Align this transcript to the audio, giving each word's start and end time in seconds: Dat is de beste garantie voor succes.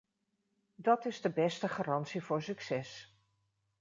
Dat 0.75 1.05
is 1.05 1.21
de 1.21 1.29
beste 1.29 1.67
garantie 1.67 2.23
voor 2.23 2.41
succes. 2.41 3.17